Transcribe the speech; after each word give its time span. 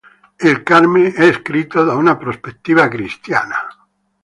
Il 0.39 0.63
"Carmen" 0.63 1.13
è 1.15 1.31
scritto 1.31 1.83
da 1.83 1.93
una 1.93 2.17
prospettiva 2.17 2.87
cristiana. 2.87 3.67